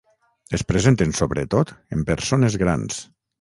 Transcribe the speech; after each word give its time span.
Es 0.57 0.63
presenten 0.71 1.13
sobretot 1.19 1.75
en 1.99 2.03
persones 2.09 2.59
grans. 2.65 2.99